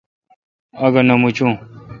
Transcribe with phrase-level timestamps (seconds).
[0.85, 1.53] آگا نہ مچون۔